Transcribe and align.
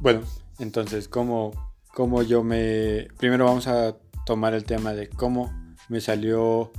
Bueno, 0.00 0.22
entonces, 0.58 1.08
¿cómo, 1.08 1.52
cómo 1.94 2.22
yo 2.22 2.42
me... 2.42 3.08
Primero 3.18 3.46
vamos 3.46 3.66
a 3.66 3.96
tomar 4.24 4.54
el 4.54 4.64
tema 4.64 4.92
de 4.92 5.08
cómo 5.08 5.52
me 5.88 6.00
salió... 6.00 6.70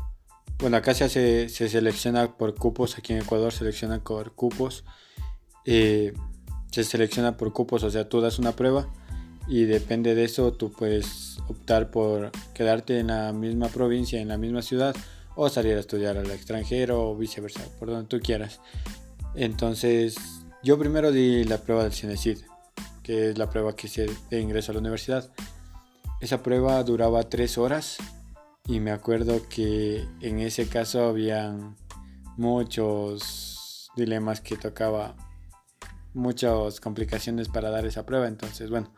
Bueno, 0.59 0.77
acá 0.77 0.93
se, 0.93 1.03
hace, 1.03 1.49
se 1.49 1.69
selecciona 1.69 2.37
por 2.37 2.55
cupos, 2.55 2.97
aquí 2.97 3.13
en 3.13 3.19
Ecuador 3.19 3.51
se 3.51 3.59
selecciona 3.59 4.03
por 4.03 4.33
cupos. 4.33 4.85
Eh, 5.65 6.13
se 6.71 6.83
selecciona 6.83 7.37
por 7.37 7.53
cupos, 7.53 7.83
o 7.83 7.89
sea, 7.89 8.09
tú 8.09 8.21
das 8.21 8.39
una 8.39 8.53
prueba 8.53 8.87
y 9.47 9.63
depende 9.63 10.13
de 10.13 10.25
eso 10.25 10.53
tú 10.53 10.71
puedes 10.71 11.37
optar 11.47 11.89
por 11.89 12.31
quedarte 12.53 12.99
en 12.99 13.07
la 13.07 13.31
misma 13.33 13.67
provincia, 13.69 14.19
en 14.19 14.27
la 14.27 14.37
misma 14.37 14.61
ciudad 14.61 14.95
o 15.35 15.49
salir 15.49 15.77
a 15.77 15.79
estudiar 15.79 16.17
al 16.17 16.29
extranjero 16.31 17.09
o 17.09 17.15
viceversa, 17.15 17.61
por 17.79 17.89
donde 17.89 18.07
tú 18.07 18.19
quieras. 18.19 18.59
Entonces, 19.35 20.17
yo 20.63 20.77
primero 20.79 21.11
di 21.11 21.43
la 21.43 21.59
prueba 21.59 21.83
del 21.83 21.93
CINESID, 21.93 22.39
que 23.07 23.29
es 23.29 23.37
la 23.37 23.49
prueba 23.49 23.73
que 23.73 23.87
se 23.87 24.05
de 24.29 24.41
ingreso 24.41 24.71
a 24.71 24.73
la 24.73 24.81
universidad. 24.81 25.31
Esa 26.19 26.43
prueba 26.43 26.83
duraba 26.83 27.23
tres 27.23 27.57
horas 27.57 27.95
y 28.67 28.81
me 28.81 28.91
acuerdo 28.91 29.47
que 29.47 30.05
en 30.19 30.39
ese 30.39 30.67
caso 30.67 31.07
habían 31.07 31.77
muchos 32.35 33.89
dilemas 33.95 34.41
que 34.41 34.57
tocaba, 34.57 35.15
muchas 36.13 36.81
complicaciones 36.81 37.47
para 37.47 37.69
dar 37.69 37.85
esa 37.85 38.05
prueba. 38.05 38.27
Entonces, 38.27 38.69
bueno, 38.69 38.93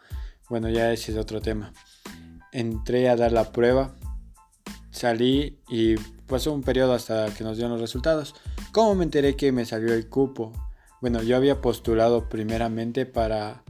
bueno, 0.49 0.69
ya 0.69 0.91
ese 0.91 1.11
es 1.11 1.17
otro 1.19 1.39
tema. 1.39 1.71
Entré 2.51 3.09
a 3.09 3.15
dar 3.15 3.31
la 3.31 3.51
prueba, 3.51 3.95
salí 4.89 5.59
y 5.69 5.97
pasó 6.25 6.51
un 6.51 6.63
periodo 6.63 6.93
hasta 6.93 7.31
que 7.35 7.43
nos 7.43 7.57
dieron 7.57 7.73
los 7.73 7.81
resultados. 7.81 8.33
¿Cómo 8.71 8.95
me 8.95 9.03
enteré 9.03 9.35
que 9.35 9.51
me 9.51 9.65
salió 9.65 9.93
el 9.93 10.09
cupo? 10.09 10.51
Bueno, 10.99 11.21
yo 11.21 11.37
había 11.37 11.61
postulado 11.61 12.27
primeramente 12.27 13.05
para 13.05 13.63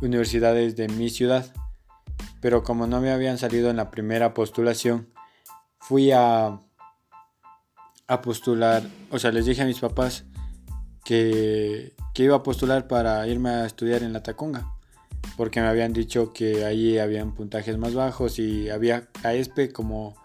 universidades 0.00 0.76
de 0.76 0.88
mi 0.88 1.10
ciudad, 1.10 1.52
pero 2.40 2.62
como 2.62 2.86
no 2.86 3.00
me 3.00 3.10
habían 3.10 3.38
salido 3.38 3.70
en 3.70 3.76
la 3.76 3.90
primera 3.90 4.34
postulación, 4.34 5.08
fui 5.78 6.12
a, 6.12 6.60
a 8.06 8.22
postular, 8.22 8.82
o 9.10 9.18
sea, 9.18 9.32
les 9.32 9.46
dije 9.46 9.62
a 9.62 9.66
mis 9.66 9.80
papás 9.80 10.24
que, 11.04 11.94
que 12.14 12.22
iba 12.24 12.36
a 12.36 12.42
postular 12.42 12.88
para 12.88 13.26
irme 13.26 13.50
a 13.50 13.66
estudiar 13.66 14.02
en 14.02 14.12
la 14.12 14.22
Tacunga, 14.22 14.72
porque 15.36 15.60
me 15.60 15.68
habían 15.68 15.92
dicho 15.92 16.32
que 16.32 16.64
allí 16.64 16.98
habían 16.98 17.34
puntajes 17.34 17.78
más 17.78 17.94
bajos 17.94 18.38
y 18.38 18.70
había 18.70 19.08
AESPE 19.22 19.72
como 19.72 20.16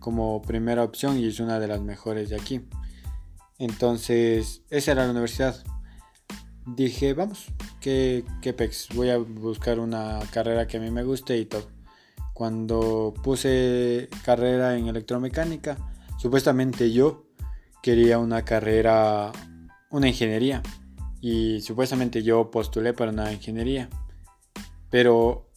como 0.00 0.42
primera 0.42 0.82
opción 0.82 1.18
y 1.18 1.28
es 1.28 1.38
una 1.38 1.60
de 1.60 1.68
las 1.68 1.80
mejores 1.82 2.30
de 2.30 2.36
aquí. 2.36 2.62
Entonces, 3.58 4.62
esa 4.70 4.92
era 4.92 5.04
la 5.04 5.12
universidad. 5.12 5.62
Dije, 6.66 7.14
vamos, 7.14 7.46
que, 7.80 8.24
que 8.42 8.52
pex, 8.52 8.88
voy 8.94 9.10
a 9.10 9.18
buscar 9.18 9.78
una 9.80 10.20
carrera 10.32 10.66
que 10.66 10.76
a 10.76 10.80
mí 10.80 10.90
me 10.90 11.02
guste 11.02 11.36
y 11.38 11.46
todo. 11.46 11.68
Cuando 12.34 13.14
puse 13.22 14.08
carrera 14.24 14.76
en 14.76 14.88
electromecánica, 14.88 15.76
supuestamente 16.18 16.92
yo 16.92 17.26
quería 17.82 18.18
una 18.18 18.44
carrera, 18.44 19.32
una 19.90 20.08
ingeniería. 20.08 20.62
Y 21.20 21.60
supuestamente 21.60 22.22
yo 22.22 22.50
postulé 22.50 22.94
para 22.94 23.10
una 23.10 23.32
ingeniería. 23.32 23.88
Pero 24.90 25.50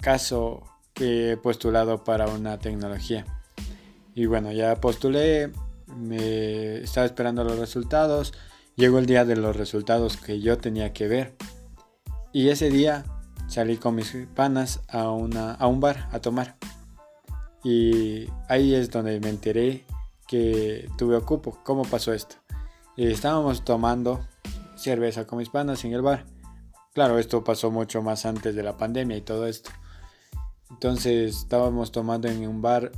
caso 0.00 0.62
que 0.94 1.32
he 1.32 1.36
postulado 1.36 2.04
para 2.04 2.28
una 2.28 2.58
tecnología. 2.58 3.24
Y 4.14 4.26
bueno, 4.26 4.52
ya 4.52 4.76
postulé, 4.80 5.52
me 5.86 6.78
estaba 6.78 7.06
esperando 7.06 7.44
los 7.44 7.58
resultados. 7.58 8.34
Llegó 8.80 8.98
el 8.98 9.04
día 9.04 9.26
de 9.26 9.36
los 9.36 9.56
resultados 9.56 10.16
que 10.16 10.40
yo 10.40 10.56
tenía 10.56 10.94
que 10.94 11.06
ver. 11.06 11.36
Y 12.32 12.48
ese 12.48 12.70
día 12.70 13.04
salí 13.46 13.76
con 13.76 13.94
mis 13.94 14.16
panas 14.34 14.80
a, 14.88 15.10
una, 15.10 15.52
a 15.52 15.66
un 15.66 15.80
bar 15.80 16.08
a 16.12 16.20
tomar. 16.20 16.56
Y 17.62 18.26
ahí 18.48 18.74
es 18.74 18.88
donde 18.88 19.20
me 19.20 19.28
enteré 19.28 19.84
que 20.26 20.88
tuve 20.96 21.16
ocupo. 21.16 21.58
¿Cómo 21.62 21.82
pasó 21.82 22.14
esto? 22.14 22.36
estábamos 22.96 23.66
tomando 23.66 24.26
cerveza 24.76 25.26
con 25.26 25.40
mis 25.40 25.50
panas 25.50 25.84
en 25.84 25.92
el 25.92 26.00
bar. 26.00 26.24
Claro, 26.94 27.18
esto 27.18 27.44
pasó 27.44 27.70
mucho 27.70 28.00
más 28.00 28.24
antes 28.24 28.54
de 28.54 28.62
la 28.62 28.78
pandemia 28.78 29.18
y 29.18 29.20
todo 29.20 29.46
esto. 29.46 29.72
Entonces 30.70 31.36
estábamos 31.36 31.92
tomando 31.92 32.28
en 32.28 32.48
un 32.48 32.62
bar 32.62 32.92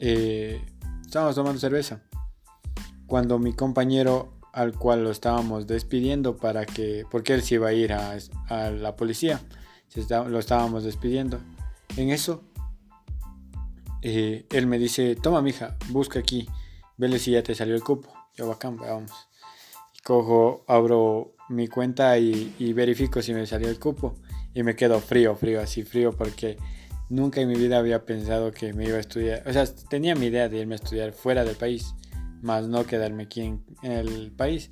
eh, 0.00 0.60
estábamos 1.00 1.36
tomando 1.36 1.60
cerveza. 1.60 2.02
Cuando 3.06 3.38
mi 3.38 3.52
compañero, 3.52 4.37
al 4.52 4.74
cual 4.74 5.04
lo 5.04 5.10
estábamos 5.10 5.66
despidiendo 5.66 6.36
para 6.36 6.66
que, 6.66 7.04
porque 7.10 7.34
él 7.34 7.42
se 7.42 7.56
iba 7.56 7.68
a 7.68 7.72
ir 7.72 7.92
a, 7.92 8.70
la 8.70 8.96
policía, 8.96 9.40
lo 10.10 10.38
estábamos 10.38 10.84
despidiendo. 10.84 11.38
En 11.96 12.10
eso, 12.10 12.42
eh, 14.02 14.46
él 14.50 14.66
me 14.66 14.78
dice, 14.78 15.16
toma 15.16 15.42
mija, 15.42 15.76
busca 15.90 16.18
aquí, 16.18 16.48
vele 16.96 17.18
si 17.18 17.32
ya 17.32 17.42
te 17.42 17.54
salió 17.54 17.74
el 17.74 17.82
cupo. 17.82 18.12
Yo 18.36 18.46
bacán, 18.48 18.76
vamos. 18.76 19.12
Cojo, 20.04 20.64
abro 20.68 21.34
mi 21.48 21.66
cuenta 21.66 22.18
y, 22.18 22.54
y 22.58 22.72
verifico 22.72 23.20
si 23.20 23.34
me 23.34 23.46
salió 23.46 23.68
el 23.68 23.78
cupo. 23.78 24.14
Y 24.54 24.62
me 24.62 24.76
quedo 24.76 25.00
frío, 25.00 25.36
frío, 25.36 25.60
así 25.60 25.82
frío, 25.82 26.12
porque 26.12 26.56
Nunca 27.10 27.40
en 27.40 27.48
mi 27.48 27.54
vida 27.54 27.78
había 27.78 28.04
pensado 28.04 28.52
que 28.52 28.74
me 28.74 28.84
iba 28.84 28.98
a 28.98 29.00
estudiar. 29.00 29.42
O 29.46 29.52
sea, 29.52 29.64
tenía 29.88 30.14
mi 30.14 30.26
idea 30.26 30.48
de 30.48 30.58
irme 30.58 30.74
a 30.74 30.76
estudiar 30.76 31.12
fuera 31.12 31.42
del 31.44 31.56
país, 31.56 31.94
más 32.42 32.68
no 32.68 32.84
quedarme 32.84 33.24
aquí 33.24 33.42
en, 33.42 33.64
el 33.82 34.32
país. 34.32 34.70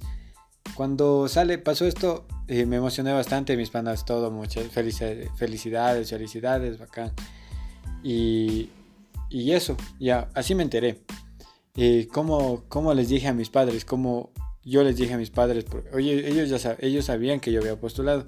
Cuando 0.75 1.29
sale, 1.29 1.59
pasó 1.59 1.87
esto, 1.87 2.27
eh, 2.49 2.67
me 2.67 2.77
emocioné 2.77 3.13
bastante, 3.13 3.57
mis 3.57 3.71
panas, 3.71 4.05
todo, 4.05 4.31
muchas 4.31 4.67
felicidades, 4.69 6.11
felicidades, 6.11 6.79
bacán. 6.79 7.13
Y, 8.03 8.71
y 9.31 9.53
eso, 9.53 9.77
ya, 9.99 10.29
así 10.35 10.55
me 10.55 10.63
enteré. 10.63 11.03
Eh, 11.77 12.09
¿cómo, 12.11 12.65
¿Cómo 12.69 12.95
les 12.95 13.09
dije 13.09 13.29
a 13.29 13.35
mis 13.35 13.51
padres? 13.51 13.85
¿Cómo 13.85 14.31
yo 14.65 14.83
les 14.83 14.97
dije 14.97 15.15
a 15.15 15.19
mis 15.19 15.31
padres? 15.31 15.67
Oye, 15.93 16.29
ellos, 16.29 16.49
ya 16.49 16.77
ellos 16.81 17.05
sabían 17.05 17.39
que 17.39 17.53
yo 17.53 17.61
había 17.61 17.79
postulado, 17.79 18.25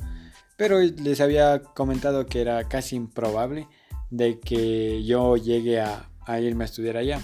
pero 0.56 0.81
les 0.81 1.21
había 1.21 1.62
comentado 1.62 2.27
que 2.27 2.41
era 2.41 2.69
casi 2.69 2.97
improbable 2.97 3.66
de 4.10 4.38
que 4.41 5.03
yo 5.04 5.37
llegue 5.37 5.81
a, 5.81 6.10
irme 6.41 6.65
a 6.65 6.66
estudiar 6.66 6.97
allá. 6.98 7.21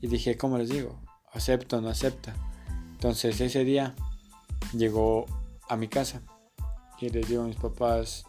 Y 0.00 0.08
dije, 0.08 0.36
¿cómo 0.36 0.58
les 0.58 0.68
digo? 0.68 1.00
¿Acepto 1.32 1.80
no 1.80 1.88
acepta? 1.88 2.34
Entonces 2.92 3.40
ese 3.40 3.64
día 3.64 3.94
llegó 4.76 5.26
a 5.68 5.76
mi 5.76 5.88
casa 5.88 6.22
y 7.00 7.08
les 7.08 7.28
digo 7.28 7.42
a 7.42 7.46
mis 7.46 7.56
papás, 7.56 8.24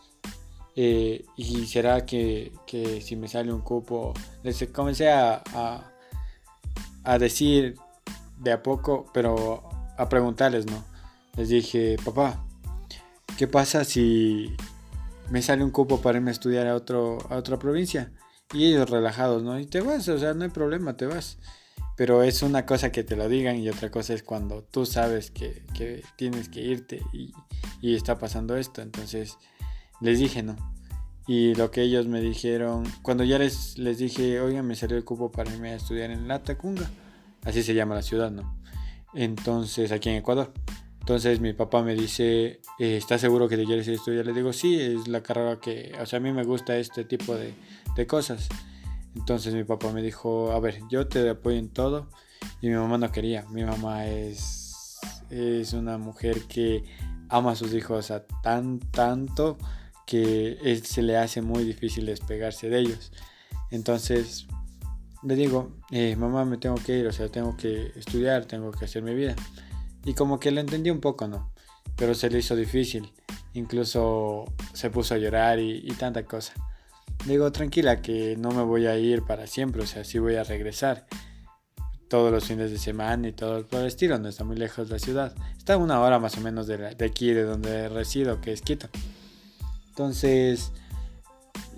eh, 0.75 1.25
y 1.38 1.68
será 1.68 2.06
que, 2.06 2.52
si 3.03 3.16
me 3.16 3.28
sale 3.28 3.53
un 3.53 3.62
cupo, 3.62 4.14
les 4.41 4.68
comencé 4.69 5.12
a, 5.12 5.44
a, 7.03 7.19
decir 7.19 7.75
de 8.40 8.52
a 8.52 8.64
poco, 8.64 9.06
pero 9.14 9.70
a 9.97 10.09
preguntarles, 10.09 10.66
¿no? 10.66 10.84
Les 11.38 11.50
dije, 11.50 11.97
papá, 12.03 12.44
¿qué 13.38 13.47
pasa 13.47 13.84
si 13.84 14.56
me 15.30 15.41
sale 15.41 15.64
un 15.64 15.72
cupo 15.72 16.02
para 16.02 16.18
irme 16.18 16.31
a 16.31 16.34
estudiar 16.34 16.68
a, 16.68 16.75
otro, 16.75 17.18
a 17.30 17.38
otra 17.38 17.58
provincia. 17.58 18.12
Y 18.53 18.66
ellos 18.66 18.90
relajados, 18.90 19.44
¿no? 19.44 19.59
Y 19.59 19.66
te 19.66 19.81
vas, 19.81 20.08
o 20.08 20.20
sea, 20.20 20.34
no 20.34 20.44
hay 20.44 20.50
problema, 20.50 20.96
te 20.96 21.06
vas. 21.06 21.40
Pero 21.95 22.23
es 22.23 22.41
una 22.41 22.65
cosa 22.65 22.91
que 22.91 23.03
te 23.03 23.15
lo 23.15 23.29
digan 23.29 23.57
y 23.57 23.69
otra 23.69 23.91
cosa 23.91 24.13
es 24.13 24.23
cuando 24.23 24.63
tú 24.63 24.85
sabes 24.85 25.29
que, 25.29 25.63
tienes 26.15 26.49
que 26.49 26.61
irte 26.61 27.01
y, 27.13 27.33
está 27.95 28.17
pasando 28.17 28.57
esto. 28.57 28.81
Entonces 28.81 29.37
les 30.01 30.19
dije, 30.19 30.43
¿no? 30.43 30.55
Y 31.27 31.55
lo 31.55 31.71
que 31.71 31.83
ellos 31.83 32.07
me 32.07 32.19
dijeron, 32.19 32.83
cuando 33.01 33.23
ya 33.23 33.37
les, 33.37 33.77
les 33.77 33.97
dije, 33.97 34.41
oigan, 34.41 34.65
me 34.65 34.75
salió 34.75 34.97
el 34.97 35.05
cupo 35.05 35.31
para 35.31 35.51
irme 35.51 35.71
a 35.71 35.75
estudiar 35.75 36.11
en 36.11 36.27
La 36.27 36.43
Tacunga, 36.43 36.89
así 37.43 37.63
se 37.63 37.73
llama 37.73 37.95
la 37.95 38.01
ciudad, 38.01 38.29
¿no? 38.29 38.59
Entonces, 39.13 39.91
aquí 39.91 40.09
en 40.09 40.17
Ecuador. 40.17 40.51
Entonces 41.03 41.41
mi 41.41 41.51
papá 41.51 41.83
me 41.83 41.95
dice, 41.95 42.61
eh, 42.79 42.97
¿estás 42.97 43.19
seguro 43.19 43.49
que 43.49 43.57
te 43.57 43.65
quieres 43.65 43.85
ir 43.87 43.93
a 43.93 43.96
estudiar? 43.97 44.25
Le 44.25 44.31
digo, 44.31 44.53
sí, 44.53 44.79
es 44.79 45.09
la 45.09 45.22
carrera 45.22 45.59
que, 45.59 45.91
o 46.01 46.05
sea, 46.05 46.17
a 46.17 46.22
mí 46.22 46.31
me 46.31 46.46
gusta 46.46 46.78
este 46.78 47.03
tipo 47.03 47.35
de, 47.35 47.53
de 47.97 48.07
cosas. 48.07 48.47
Entonces 49.15 49.53
mi 49.53 49.63
papá 49.63 49.91
me 49.91 50.01
dijo, 50.01 50.51
a 50.51 50.59
ver, 50.59 50.79
yo 50.89 51.07
te 51.07 51.29
apoyo 51.29 51.57
en 51.57 51.69
todo. 51.69 52.09
Y 52.61 52.69
mi 52.69 52.75
mamá 52.75 52.97
no 52.97 53.11
quería. 53.11 53.45
Mi 53.49 53.63
mamá 53.63 54.07
es, 54.07 54.99
es 55.29 55.73
una 55.73 55.97
mujer 55.97 56.41
que 56.43 56.83
ama 57.29 57.51
a 57.51 57.55
sus 57.55 57.73
hijos 57.73 58.11
a 58.11 58.25
tan, 58.43 58.79
tanto 58.79 59.57
que 60.05 60.81
se 60.83 61.01
le 61.01 61.17
hace 61.17 61.41
muy 61.41 61.63
difícil 61.63 62.05
despegarse 62.05 62.69
de 62.69 62.79
ellos. 62.79 63.11
Entonces 63.71 64.47
le 65.23 65.35
digo, 65.35 65.71
eh, 65.91 66.15
mamá, 66.15 66.45
me 66.45 66.57
tengo 66.57 66.75
que 66.75 66.99
ir, 66.99 67.07
o 67.07 67.11
sea, 67.11 67.29
tengo 67.29 67.55
que 67.55 67.91
estudiar, 67.95 68.45
tengo 68.45 68.71
que 68.71 68.85
hacer 68.85 69.01
mi 69.03 69.15
vida. 69.15 69.35
Y 70.05 70.13
como 70.13 70.39
que 70.39 70.51
lo 70.51 70.59
entendí 70.59 70.89
un 70.89 70.99
poco, 70.99 71.27
¿no? 71.27 71.53
Pero 71.95 72.13
se 72.13 72.29
le 72.29 72.39
hizo 72.39 72.55
difícil. 72.55 73.13
Incluso 73.53 74.45
se 74.73 74.89
puso 74.89 75.13
a 75.13 75.17
llorar 75.17 75.59
y, 75.59 75.87
tanta 75.97 76.25
cosa. 76.25 76.53
Digo, 77.25 77.52
tranquila, 77.52 78.02
que 78.02 78.35
no 78.37 78.52
me 78.52 78.64
voy 78.64 78.85
a 78.87 78.97
ir 78.97 79.23
para 79.23 79.47
siempre, 79.47 79.84
o 79.84 79.85
sea, 79.87 80.03
sí 80.03 80.20
voy 80.20 80.35
a 80.35 80.43
regresar 80.43 81.05
todos 82.09 82.31
los 82.31 82.46
fines 82.46 82.70
de 82.70 82.78
semana 82.78 83.29
y 83.29 83.31
todo 83.31 83.66
por 83.66 83.79
el 83.79 83.87
estilo, 83.87 84.20
no 84.20 84.29
está 84.29 84.43
muy 84.43 84.55
lejos 84.55 84.87
de 84.87 84.96
la 84.96 84.99
ciudad. 84.99 85.35
Está 85.58 85.78
una 85.78 85.99
hora 85.99 86.20
más 86.20 86.37
o 86.37 86.41
menos 86.41 86.67
de, 86.67 86.78
de 86.78 87.05
aquí, 87.05 87.31
de 87.31 87.43
donde 87.43 87.90
resido, 87.90 88.40
que 88.40 88.52
es 88.52 88.61
Quito. 88.61 88.87
Entonces, 89.90 90.72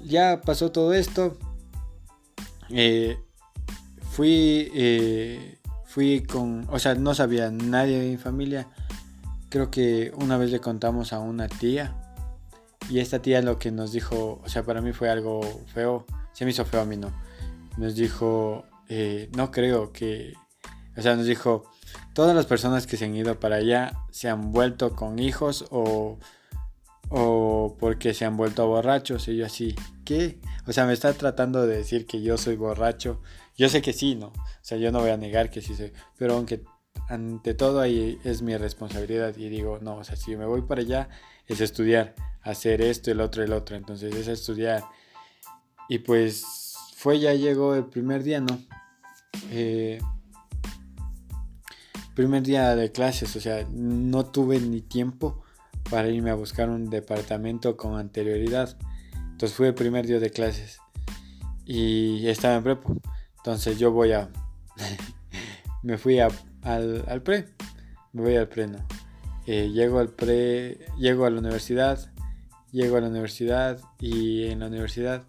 ya 0.04 0.42
pasó 0.42 0.72
todo 0.72 0.94
esto. 0.94 1.38
Eh, 2.70 3.18
fui, 4.12 4.72
eh, 4.74 5.60
fui 5.86 6.24
con, 6.24 6.68
o 6.70 6.80
sea, 6.80 6.96
no 6.96 7.14
sabía 7.14 7.52
nadie 7.52 8.00
de 8.00 8.10
mi 8.12 8.18
familia. 8.18 8.68
Creo 9.50 9.70
que 9.72 10.12
una 10.16 10.38
vez 10.38 10.52
le 10.52 10.60
contamos 10.60 11.14
a 11.14 11.20
una 11.20 11.48
tía. 11.48 11.96
Y 12.90 13.00
esta 13.00 13.22
tía 13.22 13.42
lo 13.42 13.58
que 13.58 13.72
nos 13.72 13.92
dijo, 13.92 14.42
o 14.44 14.50
sea, 14.50 14.64
para 14.64 14.82
mí 14.82 14.94
fue 14.94 15.10
algo 15.10 15.42
feo. 15.74 16.06
Se 16.34 16.46
me 16.46 16.52
hizo 16.52 16.66
feo 16.66 16.82
a 16.82 16.86
mí, 16.86 16.98
no. 16.98 17.12
Nos 17.78 17.96
dijo, 17.96 18.66
eh, 18.90 19.30
no 19.36 19.52
creo 19.52 19.92
que, 19.92 20.34
o 20.96 21.02
sea, 21.02 21.16
nos 21.16 21.26
dijo, 21.26 21.64
todas 22.14 22.36
las 22.36 22.46
personas 22.46 22.86
que 22.86 22.98
se 22.98 23.06
han 23.06 23.16
ido 23.16 23.40
para 23.40 23.58
allá 23.58 23.94
se 24.12 24.30
han 24.30 24.52
vuelto 24.52 24.96
con 24.96 25.20
hijos 25.20 25.66
o, 25.72 26.20
o 27.10 27.76
porque 27.80 28.14
se 28.14 28.26
han 28.26 28.38
vuelto 28.38 28.68
borrachos. 28.68 29.28
Y 29.28 29.38
yo 29.38 29.46
así, 29.46 29.76
¿qué? 30.04 30.40
O 30.68 30.72
sea, 30.72 30.86
me 30.86 30.94
está 30.94 31.14
tratando 31.14 31.66
de 31.66 31.78
decir 31.78 32.06
que 32.06 32.22
yo 32.22 32.38
soy 32.38 32.56
borracho. 32.56 33.22
Yo 33.58 33.70
sé 33.70 33.82
que 33.82 33.94
sí, 33.94 34.16
¿no? 34.16 34.28
O 34.28 34.34
sea, 34.62 34.78
yo 34.78 34.92
no 34.92 35.00
voy 35.00 35.10
a 35.10 35.18
negar 35.18 35.50
que 35.50 35.62
sí 35.62 35.76
soy. 35.76 35.92
Pero 36.18 36.36
aunque 36.36 36.64
ante 37.08 37.54
todo 37.54 37.80
ahí 37.80 38.20
es 38.24 38.42
mi 38.42 38.58
responsabilidad 38.58 39.36
y 39.38 39.50
digo, 39.50 39.80
no, 39.82 39.98
o 39.98 40.04
sea, 40.04 40.16
si 40.16 40.36
me 40.36 40.46
voy 40.46 40.62
para 40.62 40.82
allá 40.82 41.10
es 41.48 41.62
estudiar, 41.62 42.16
hacer 42.42 42.82
esto, 42.82 43.12
el 43.12 43.22
otro, 43.22 43.44
el 43.44 43.54
otro. 43.54 43.76
Entonces 43.76 44.16
es 44.16 44.28
estudiar. 44.28 44.84
Y 45.90 46.00
pues 46.00 46.76
fue, 46.96 47.20
ya 47.20 47.34
llegó 47.34 47.76
el 47.76 47.86
primer 47.86 48.24
día, 48.24 48.42
¿no? 48.42 48.60
Eh, 49.52 50.00
primer 52.16 52.44
día 52.44 52.76
de 52.76 52.92
clases, 52.92 53.36
o 53.36 53.42
sea, 53.42 53.68
no 53.70 54.26
tuve 54.26 54.60
ni 54.60 54.82
tiempo 54.82 55.44
para 55.90 56.08
irme 56.08 56.32
a 56.32 56.36
buscar 56.36 56.70
un 56.70 56.90
departamento 56.90 57.78
con 57.78 57.98
anterioridad. 58.00 58.78
Entonces 59.14 59.56
fue 59.56 59.68
el 59.68 59.76
primer 59.76 60.08
día 60.08 60.20
de 60.20 60.32
clases 60.32 60.80
y 61.66 62.28
estaba 62.28 62.56
en 62.56 62.64
prepo. 62.64 62.96
Entonces 63.38 63.78
yo 63.78 63.92
voy 63.92 64.14
a... 64.14 64.30
me 65.84 65.98
fui 65.98 66.20
al, 66.66 67.22
pre. 67.24 67.48
Me 68.14 68.22
voy 68.22 68.36
al 68.36 68.48
pre, 68.48 68.68
no. 68.68 68.80
Eh, 69.48 69.70
llego 69.72 70.00
al 70.00 70.10
pre, 70.10 70.80
llego 70.98 71.26
a 71.26 71.30
la 71.30 71.40
universidad, 71.40 72.12
llego 72.72 72.98
a 72.98 73.02
la 73.02 73.08
universidad 73.08 73.80
y 74.00 74.46
en 74.46 74.60
la 74.60 74.68
universidad, 74.68 75.24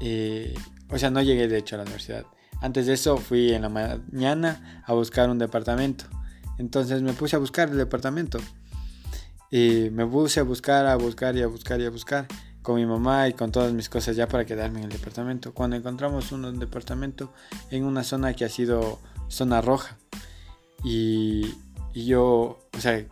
eh, 0.00 0.54
o 0.90 0.98
sea, 0.98 1.10
no 1.10 1.20
llegué 1.20 1.46
de 1.46 1.58
hecho 1.58 1.76
a 1.76 1.78
la 1.78 1.84
universidad. 1.84 2.24
Antes 2.60 2.86
de 2.86 2.94
eso 2.94 3.18
fui 3.18 3.52
en 3.52 3.62
la 3.62 3.68
mañana 3.68 4.82
a 4.86 4.94
buscar 4.94 5.30
un 5.30 5.38
departamento. 5.38 6.04
Entonces 6.58 7.02
me 7.02 7.12
puse 7.12 7.36
a 7.36 7.38
buscar 7.38 7.68
el 7.68 7.76
departamento. 7.76 8.38
Y 9.50 9.90
me 9.90 10.06
puse 10.06 10.40
a 10.40 10.42
buscar, 10.42 10.86
a 10.86 10.96
buscar 10.96 11.36
y 11.36 11.42
a 11.42 11.46
buscar 11.46 11.80
y 11.80 11.86
a 11.86 11.90
buscar 11.90 12.26
con 12.62 12.76
mi 12.76 12.84
mamá 12.84 13.28
y 13.28 13.32
con 13.32 13.50
todas 13.52 13.72
mis 13.72 13.88
cosas 13.88 14.16
ya 14.16 14.28
para 14.28 14.44
quedarme 14.44 14.80
en 14.80 14.86
el 14.86 14.90
departamento. 14.90 15.54
Cuando 15.54 15.76
encontramos 15.76 16.32
un 16.32 16.58
departamento 16.58 17.32
en 17.70 17.84
una 17.84 18.02
zona 18.02 18.34
que 18.34 18.44
ha 18.44 18.48
sido 18.48 19.00
zona 19.28 19.60
roja. 19.60 19.96
Y, 20.84 21.54
yo, 21.94 22.58
o 22.72 22.80
sea, 22.80 23.04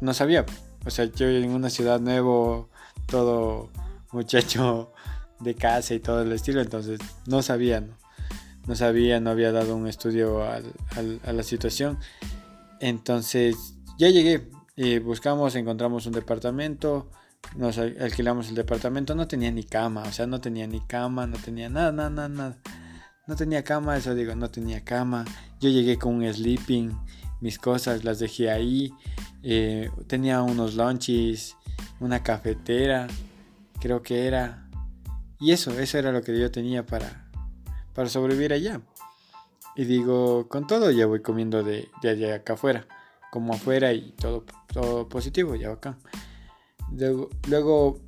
no 0.00 0.14
sabía. 0.14 0.44
O 0.84 0.90
sea, 0.90 1.04
yo 1.06 1.28
en 1.28 1.50
una 1.50 1.70
ciudad 1.70 2.00
nuevo, 2.00 2.68
todo 3.06 3.70
muchacho 4.12 4.92
de 5.40 5.54
casa 5.54 5.94
y 5.94 6.00
todo 6.00 6.22
el 6.22 6.32
estilo, 6.32 6.60
entonces 6.60 7.00
no 7.26 7.42
sabía, 7.42 7.80
¿no? 7.80 7.96
no 8.66 8.76
sabía, 8.76 9.20
no 9.20 9.30
había 9.30 9.52
dado 9.52 9.76
un 9.76 9.88
estudio 9.88 10.42
a 10.44 11.32
la 11.32 11.42
situación. 11.42 11.98
Entonces 12.80 13.74
ya 13.98 14.08
llegué, 14.08 14.50
y 14.76 14.98
buscamos, 14.98 15.54
encontramos 15.54 16.06
un 16.06 16.12
departamento, 16.12 17.10
nos 17.56 17.78
alquilamos 17.78 18.48
el 18.48 18.54
departamento, 18.54 19.14
no 19.14 19.28
tenía 19.28 19.50
ni 19.50 19.64
cama, 19.64 20.02
o 20.04 20.12
sea, 20.12 20.26
no 20.26 20.40
tenía 20.40 20.66
ni 20.66 20.80
cama, 20.80 21.26
no 21.26 21.36
tenía 21.36 21.68
nada, 21.68 21.92
nada, 21.92 22.10
nada, 22.10 22.28
nada. 22.28 22.58
No 23.26 23.36
tenía 23.36 23.62
cama, 23.62 23.96
eso 23.96 24.14
digo, 24.14 24.34
no 24.34 24.50
tenía 24.50 24.82
cama. 24.82 25.24
Yo 25.62 25.70
llegué 25.70 25.96
con 25.96 26.16
un 26.16 26.34
sleeping, 26.34 26.90
mis 27.40 27.56
cosas 27.56 28.02
las 28.02 28.18
dejé 28.18 28.50
ahí. 28.50 28.92
Eh, 29.44 29.88
tenía 30.08 30.42
unos 30.42 30.74
lunches, 30.74 31.56
una 32.00 32.24
cafetera, 32.24 33.06
creo 33.80 34.02
que 34.02 34.26
era. 34.26 34.68
Y 35.38 35.52
eso, 35.52 35.70
eso 35.78 35.98
era 35.98 36.10
lo 36.10 36.20
que 36.22 36.36
yo 36.36 36.50
tenía 36.50 36.84
para, 36.84 37.30
para 37.94 38.08
sobrevivir 38.08 38.52
allá. 38.52 38.80
Y 39.76 39.84
digo, 39.84 40.48
con 40.48 40.66
todo 40.66 40.90
ya 40.90 41.06
voy 41.06 41.22
comiendo 41.22 41.62
de, 41.62 41.88
de 42.02 42.10
allá 42.10 42.34
acá 42.34 42.54
afuera, 42.54 42.88
como 43.30 43.54
afuera 43.54 43.92
y 43.92 44.10
todo, 44.18 44.44
todo 44.66 45.08
positivo, 45.08 45.54
ya 45.54 45.70
acá. 45.70 45.96
Luego, 47.48 48.00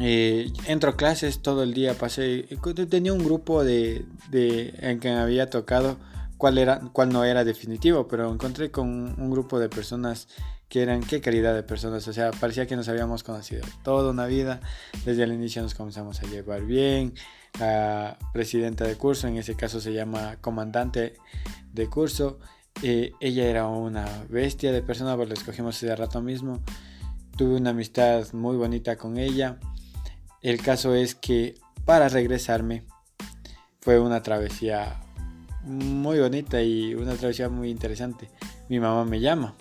eh, 0.00 0.52
entro 0.66 0.90
a 0.90 0.96
clases 0.96 1.40
todo 1.40 1.62
el 1.62 1.72
día, 1.72 1.94
pasé, 1.94 2.46
tenía 2.90 3.12
un 3.12 3.24
grupo 3.24 3.64
de, 3.64 4.04
en 4.32 5.00
que 5.00 5.10
había 5.10 5.48
tocado 5.48 5.98
cuál 6.36 6.58
era, 6.58 6.80
cuál 6.92 7.08
no 7.10 7.24
era 7.24 7.44
definitivo, 7.44 8.06
pero 8.06 8.30
encontré 8.32 8.70
con 8.70 8.88
un 8.88 9.30
grupo 9.30 9.58
de 9.58 9.68
personas 9.68 10.28
que 10.68 10.82
eran 10.82 11.00
qué 11.00 11.20
calidad 11.20 11.54
de 11.54 11.62
personas, 11.62 12.06
o 12.08 12.12
sea, 12.12 12.30
parecía 12.32 12.66
que 12.66 12.76
nos 12.76 12.88
habíamos 12.88 13.22
conocido 13.22 13.62
toda 13.84 14.10
una 14.10 14.26
vida, 14.26 14.60
desde 15.04 15.22
el 15.22 15.32
inicio 15.32 15.62
nos 15.62 15.74
comenzamos 15.74 16.20
a 16.20 16.26
llevar 16.26 16.62
bien, 16.62 17.14
la 17.58 18.18
presidenta 18.32 18.84
de 18.84 18.96
curso, 18.96 19.28
en 19.28 19.36
ese 19.36 19.54
caso 19.54 19.80
se 19.80 19.92
llama 19.92 20.36
comandante 20.40 21.14
de 21.72 21.88
curso, 21.88 22.38
eh, 22.82 23.12
ella 23.20 23.44
era 23.44 23.66
una 23.66 24.06
bestia 24.28 24.72
de 24.72 24.82
persona, 24.82 25.16
pues 25.16 25.28
la 25.28 25.34
escogimos 25.34 25.82
ese 25.82 25.94
rato 25.94 26.20
mismo, 26.20 26.60
tuve 27.36 27.56
una 27.56 27.70
amistad 27.70 28.30
muy 28.32 28.56
bonita 28.56 28.96
con 28.96 29.18
ella, 29.18 29.58
el 30.42 30.62
caso 30.62 30.94
es 30.94 31.14
que 31.14 31.54
para 31.84 32.08
regresarme 32.08 32.84
fue 33.80 34.00
una 34.00 34.22
travesía 34.22 35.00
muy 35.62 36.20
bonita 36.20 36.62
y 36.62 36.94
una 36.94 37.14
travesía 37.14 37.48
muy 37.48 37.70
interesante, 37.70 38.30
mi 38.68 38.80
mamá 38.80 39.04
me 39.04 39.20
llama, 39.20 39.54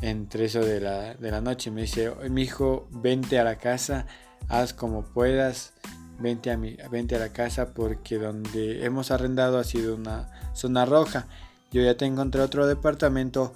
entre 0.00 0.46
eso 0.46 0.60
de 0.60 0.80
la, 0.80 1.14
de 1.14 1.30
la 1.30 1.40
noche. 1.40 1.70
Me 1.70 1.82
dice, 1.82 2.12
mi 2.30 2.42
hijo, 2.42 2.88
vente 2.90 3.38
a 3.38 3.44
la 3.44 3.56
casa, 3.56 4.06
haz 4.48 4.72
como 4.72 5.04
puedas, 5.04 5.72
vente 6.18 6.50
a, 6.50 6.56
mi, 6.56 6.76
vente 6.90 7.16
a 7.16 7.18
la 7.18 7.32
casa 7.32 7.74
porque 7.74 8.18
donde 8.18 8.84
hemos 8.84 9.10
arrendado 9.10 9.58
ha 9.58 9.64
sido 9.64 9.94
una 9.94 10.30
zona 10.54 10.84
roja. 10.84 11.26
Yo 11.72 11.82
ya 11.82 11.96
te 11.96 12.06
encontré 12.06 12.40
otro 12.40 12.66
departamento 12.66 13.54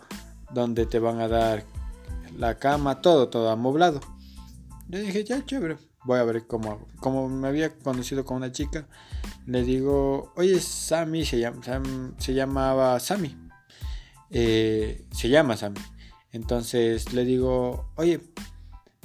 donde 0.53 0.87
te 0.87 0.99
van 0.99 1.21
a 1.21 1.29
dar 1.29 1.65
la 2.37 2.59
cama, 2.59 3.01
todo, 3.01 3.29
todo 3.29 3.51
amoblado. 3.51 4.01
Yo 4.89 4.99
dije, 4.99 5.25
ya, 5.25 5.45
chévere, 5.45 5.79
voy 6.05 6.19
a 6.19 6.25
ver 6.25 6.47
cómo. 6.47 6.87
Como 7.01 7.29
me 7.29 7.49
había 7.49 7.77
conocido 7.79 8.25
con 8.25 8.39
una 8.39 8.53
chica, 8.53 8.87
le 9.47 9.63
digo, 9.63 10.33
oye, 10.37 10.61
Sammy, 10.61 11.25
se, 11.25 11.39
llama, 11.39 11.61
se 12.19 12.35
llamaba 12.35 12.99
Sammy. 13.01 13.37
Eh, 14.31 15.07
se 15.13 15.29
llama 15.29 15.57
Sammy. 15.57 15.81
Entonces 16.33 17.13
le 17.13 17.25
digo, 17.25 17.91
oye, 17.97 18.21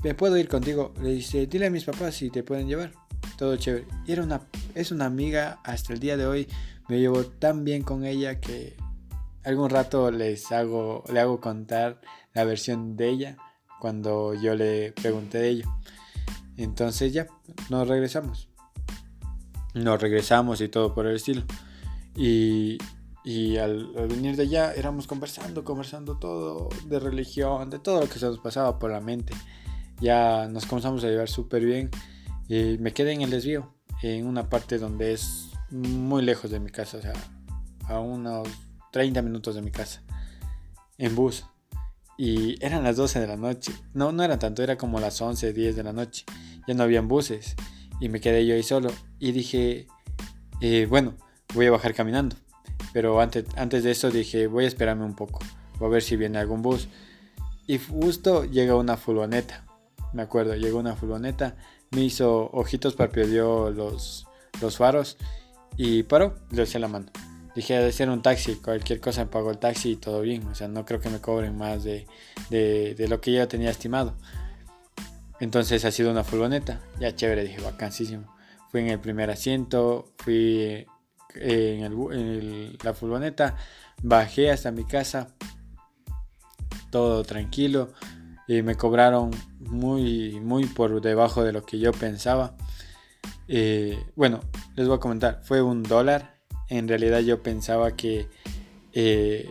¿me 0.04 0.14
puedo 0.14 0.38
ir 0.38 0.48
contigo? 0.48 0.94
Le 1.02 1.14
dice, 1.14 1.48
dile 1.48 1.68
a 1.68 1.72
mis 1.72 1.86
papás 1.86 2.16
si 2.16 2.30
te 2.30 2.44
pueden 2.44 2.68
llevar. 2.68 2.92
Todo 3.38 3.56
chévere. 3.58 3.88
Y 4.06 4.12
era 4.12 4.24
una, 4.24 4.42
es 4.76 4.92
una 4.92 5.06
amiga 5.06 5.60
hasta 5.64 5.94
el 5.94 6.00
día 6.00 6.18
de 6.18 6.28
hoy. 6.28 6.48
Me 6.88 7.00
llevo 7.00 7.26
tan 7.26 7.64
bien 7.64 7.82
con 7.82 8.06
ella 8.06 8.40
que 8.40 8.78
algún 9.44 9.70
rato 9.70 10.12
les 10.12 10.52
hago, 10.52 11.04
le 11.12 11.20
hago 11.20 11.42
contar 11.42 12.02
la 12.34 12.44
versión 12.44 12.96
de 12.96 13.10
ella 13.10 13.38
cuando 13.80 14.34
yo 14.34 14.56
le 14.56 14.92
pregunté 14.92 15.40
de 15.40 15.50
ella. 15.50 15.75
Entonces 16.58 17.14
ya, 17.14 17.28
nos 17.70 17.88
regresamos. 17.88 18.50
Nos 19.74 20.02
regresamos 20.02 20.62
y 20.62 20.70
todo 20.70 20.94
por 20.94 21.06
el 21.08 21.16
estilo. 21.16 21.44
Y, 22.16 22.78
y 23.24 23.58
al, 23.58 23.92
venir 24.08 24.36
de 24.36 24.44
allá 24.44 24.74
éramos 24.74 25.08
conversando, 25.08 25.64
conversando 25.64 26.18
todo 26.18 26.70
de 26.86 27.00
religión, 27.00 27.70
de 27.70 27.80
todo 27.80 28.02
lo 28.02 28.10
que 28.10 28.20
se 28.20 28.26
nos 28.26 28.40
pasaba 28.40 28.80
por 28.80 28.92
la 28.92 29.02
mente. 29.02 29.34
Ya 30.00 30.48
nos 30.48 30.66
comenzamos 30.66 31.04
a 31.04 31.08
llevar 31.08 31.30
súper 31.30 31.66
bien. 31.66 31.90
Y 32.48 32.78
me 32.80 32.94
quedé 32.94 33.14
en 33.14 33.22
el 33.22 33.32
desvío, 33.32 33.74
en 34.02 34.28
una 34.28 34.50
parte 34.50 34.78
donde 34.78 35.14
es 35.14 35.50
muy 35.72 36.24
lejos 36.24 36.52
de 36.52 36.60
mi 36.60 36.70
casa, 36.70 36.98
o 36.98 37.02
sea, 37.02 37.14
a 37.88 38.00
unos 38.00 38.48
30 38.92 39.22
minutos 39.22 39.56
de 39.56 39.62
mi 39.62 39.72
casa, 39.72 40.04
en 40.98 41.16
bus. 41.16 41.46
Y 42.18 42.64
eran 42.64 42.84
las 42.84 42.96
12 42.96 43.20
de 43.20 43.28
la 43.28 43.38
noche. 43.38 43.72
No, 43.94 44.12
no 44.12 44.24
era 44.24 44.40
tanto, 44.40 44.64
era 44.64 44.78
como 44.78 45.00
las 45.00 45.22
11, 45.22 45.54
10 45.54 45.76
de 45.76 45.84
la 45.84 45.94
noche. 45.94 46.26
Ya 46.68 46.74
no 46.74 46.84
habían 46.84 47.08
buses. 47.08 47.56
Y 48.00 48.10
me 48.10 48.20
quedé 48.22 48.46
yo 48.46 48.56
ahí 48.56 48.64
solo. 48.64 48.90
Y 49.20 49.32
dije, 49.32 49.88
eh, 50.62 50.88
bueno, 50.90 51.16
voy 51.54 51.66
a 51.68 51.72
bajar 51.72 51.94
caminando. 51.94 52.36
Pero 52.94 53.20
antes, 53.20 53.46
antes 53.58 53.84
de 53.84 53.92
eso 53.92 54.10
dije, 54.10 54.48
voy 54.48 54.66
a 54.66 54.68
esperarme 54.68 55.06
un 55.06 55.16
poco. 55.16 55.40
Voy 55.80 55.88
a 55.88 55.92
ver 55.92 56.04
si 56.04 56.16
viene 56.16 56.38
algún 56.38 56.62
bus. 56.62 56.88
Y 57.68 57.78
justo 57.80 58.46
llega 58.46 58.76
una 58.76 58.96
furgoneta. 58.96 59.66
Me 60.14 60.22
acuerdo, 60.22 60.56
llegó 60.56 60.80
una 60.80 60.96
furgoneta. 60.96 61.56
Me 61.92 62.02
hizo 62.02 62.50
ojitos, 62.54 62.96
parpadeó 62.96 63.72
los, 63.72 64.26
los 64.62 64.78
faros. 64.78 65.18
Y 65.76 66.04
paró, 66.04 66.36
le 66.52 66.64
hice 66.64 66.80
la 66.80 66.88
mano. 66.88 67.08
Dije, 67.56 67.80
de 67.80 67.92
ser 67.94 68.10
un 68.10 68.22
taxi, 68.22 68.56
cualquier 68.56 69.00
cosa 69.00 69.30
pagó 69.30 69.50
el 69.50 69.58
taxi 69.58 69.92
y 69.92 69.96
todo 69.96 70.20
bien. 70.22 70.46
O 70.48 70.56
sea, 70.56 70.68
no 70.68 70.86
creo 70.86 71.00
que 71.00 71.10
me 71.10 71.22
cobren 71.22 71.58
más 71.58 71.86
de, 71.86 72.06
de, 72.50 73.08
lo 73.08 73.22
que 73.22 73.32
yo 73.32 73.48
tenía 73.48 73.70
estimado. 73.70 74.14
entonces 75.40 75.86
ha 75.86 75.92
sido 75.92 76.12
una 76.12 76.26
furgoneta. 76.26 76.82
Ya 77.00 77.16
chévere, 77.16 77.44
dije, 77.44 77.62
vacancísimo. 77.62 78.36
Fui 78.70 78.82
en 78.82 78.90
el 78.90 79.00
primer 79.00 79.30
asiento, 79.30 80.12
fui 80.18 80.86
en, 81.36 82.78
la 82.84 82.94
furgoneta, 82.94 83.56
bajé 84.04 84.52
hasta 84.52 84.72
mi 84.72 84.84
casa, 84.84 85.30
todo 86.90 87.24
tranquilo. 87.24 87.94
Y 88.50 88.64
me 88.64 88.76
cobraron 88.76 89.32
muy, 89.60 90.42
muy 90.42 90.66
por 90.66 91.02
debajo 91.02 91.42
de 91.42 91.54
lo 91.54 91.66
que 91.66 91.80
yo 91.80 91.94
pensaba. 91.94 92.58
Eh, 93.48 93.98
bueno, 94.16 94.42
les 94.76 94.88
voy 94.88 94.98
a 94.98 95.00
comentar, 95.00 95.42
fue 95.44 95.62
un 95.62 95.84
dólar. 95.84 96.35
En 96.70 96.88
realidad 96.88 97.20
yo 97.20 97.44
pensaba 97.44 97.96
que, 97.96 98.28
eh, 98.94 99.50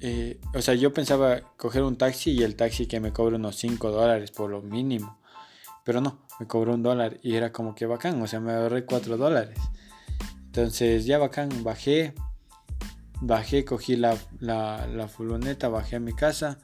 eh, 0.00 0.40
o 0.54 0.62
sea, 0.62 0.74
yo 0.74 0.92
pensaba 0.92 1.40
coger 1.56 1.82
un 1.82 1.96
taxi 1.96 2.32
y 2.32 2.42
el 2.42 2.56
taxi 2.56 2.86
que 2.86 3.00
me 3.00 3.12
cobra 3.12 3.36
unos 3.36 3.56
5 3.56 3.90
dólares 3.90 4.30
por 4.30 4.50
lo 4.50 4.62
mínimo. 4.62 5.18
Pero 5.84 6.00
no, 6.00 6.18
me 6.40 6.46
cobró 6.46 6.74
un 6.74 6.82
dólar 6.82 7.18
y 7.22 7.34
era 7.34 7.52
como 7.52 7.74
que 7.74 7.86
bacán, 7.86 8.20
o 8.20 8.26
sea, 8.26 8.40
me 8.40 8.52
ahorré 8.52 8.84
4 8.84 9.16
dólares. 9.16 9.58
Entonces 10.46 11.04
ya 11.04 11.18
bacán, 11.18 11.50
bajé, 11.62 12.14
bajé, 13.20 13.64
cogí 13.64 13.96
la, 13.96 14.16
la, 14.40 15.08
furgoneta, 15.08 15.68
bajé 15.68 15.96
a 15.96 16.00
mi 16.00 16.12
casa, 16.12 16.58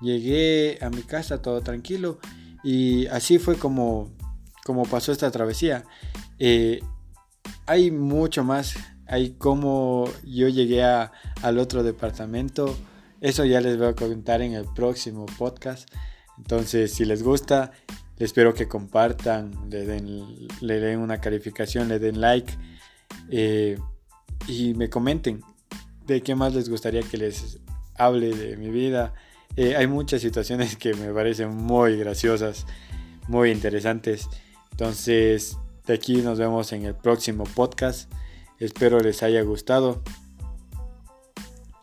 llegué 0.00 0.78
a 0.80 0.90
mi 0.90 1.02
casa 1.02 1.42
todo 1.42 1.60
tranquilo 1.60 2.18
y 2.62 3.06
así 3.06 3.38
fue 3.38 3.56
como, 3.56 4.10
como 4.64 4.84
pasó 4.84 5.12
esta 5.12 5.30
travesía. 5.30 5.84
Eh, 6.38 6.80
hay 7.66 7.90
mucho 7.90 8.44
más, 8.44 8.74
hay 9.06 9.30
como 9.30 10.08
yo 10.24 10.48
llegué 10.48 10.82
al 10.82 11.58
otro 11.58 11.82
departamento, 11.82 12.76
eso 13.20 13.44
ya 13.44 13.60
les 13.60 13.78
voy 13.78 13.88
a 13.88 13.94
contar 13.94 14.42
en 14.42 14.52
el 14.52 14.66
próximo 14.74 15.26
podcast. 15.38 15.88
Entonces, 16.38 16.92
si 16.92 17.04
les 17.04 17.22
gusta, 17.22 17.72
espero 18.18 18.54
que 18.54 18.68
compartan, 18.68 19.52
le 19.70 19.86
den, 19.86 20.48
le 20.60 20.80
den 20.80 21.00
una 21.00 21.20
calificación, 21.20 21.88
le 21.88 21.98
den 21.98 22.20
like 22.20 22.52
eh, 23.30 23.78
y 24.46 24.74
me 24.74 24.90
comenten 24.90 25.40
de 26.06 26.22
qué 26.22 26.34
más 26.34 26.54
les 26.54 26.68
gustaría 26.68 27.02
que 27.02 27.16
les 27.16 27.58
hable 27.94 28.34
de 28.34 28.56
mi 28.56 28.70
vida. 28.70 29.14
Eh, 29.56 29.76
hay 29.76 29.86
muchas 29.86 30.20
situaciones 30.20 30.76
que 30.76 30.94
me 30.94 31.12
parecen 31.12 31.54
muy 31.54 31.96
graciosas, 31.96 32.66
muy 33.28 33.50
interesantes. 33.50 34.28
Entonces, 34.72 35.56
de 35.86 35.94
aquí 35.94 36.16
nos 36.16 36.38
vemos 36.38 36.72
en 36.72 36.84
el 36.84 36.94
próximo 36.94 37.44
podcast. 37.44 38.12
Espero 38.58 39.00
les 39.00 39.22
haya 39.22 39.42
gustado 39.42 40.02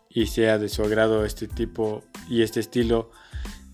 y 0.10 0.27
sea 0.27 0.58
de 0.58 0.70
su 0.70 0.84
agrado 0.84 1.25
este 1.25 1.48
tipo 1.48 2.03
y 2.30 2.42
este 2.42 2.60
estilo 2.60 3.12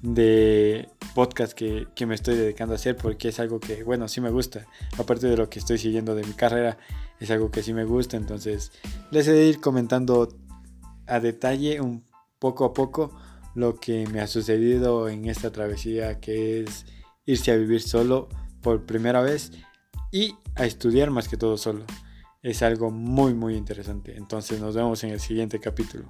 de 0.01 0.89
podcast 1.13 1.53
que, 1.53 1.87
que, 1.95 2.05
me 2.05 2.15
estoy 2.15 2.35
dedicando 2.35 2.73
a 2.73 2.75
hacer 2.75 2.95
porque 2.95 3.29
es 3.29 3.39
algo 3.39 3.59
que, 3.59 3.83
bueno, 3.83 4.07
sí 4.07 4.21
me 4.21 4.29
gusta. 4.29 4.65
Aparte 4.97 5.27
de 5.27 5.37
lo 5.37 5.49
que 5.49 5.59
estoy 5.59 5.77
siguiendo 5.77 6.15
de 6.15 6.23
mi 6.23 6.33
carrera, 6.33 6.77
es 7.19 7.31
algo 7.31 7.51
que 7.51 7.63
sí 7.63 7.73
me 7.73 7.83
gusta. 7.83 8.17
Entonces, 8.17 8.71
les 9.11 9.27
he 9.27 9.33
de 9.33 9.45
ir 9.45 9.59
comentando 9.59 10.29
a 11.07 11.19
detalle, 11.19 11.81
un 11.81 12.05
poco 12.39 12.65
a 12.65 12.73
poco, 12.73 13.11
lo 13.55 13.75
que 13.75 14.07
me 14.07 14.21
ha 14.21 14.27
sucedido 14.27 15.09
en 15.09 15.25
esta 15.25 15.51
travesía 15.51 16.19
que 16.19 16.61
es 16.61 16.85
irse 17.25 17.51
a 17.51 17.57
vivir 17.57 17.81
solo 17.81 18.29
por 18.61 18.85
primera 18.85 19.21
vez 19.21 19.51
y 20.11 20.35
a 20.55 20.65
estudiar 20.65 21.11
más 21.11 21.27
que 21.27 21.37
todo 21.37 21.57
solo. 21.57 21.85
Es 22.41 22.61
algo 22.61 22.89
muy 22.89 23.33
muy 23.33 23.55
interesante. 23.55 24.15
Entonces 24.15 24.61
nos 24.61 24.75
vemos 24.75 25.03
en 25.03 25.11
el 25.11 25.19
siguiente 25.19 25.59
capítulo. 25.59 26.09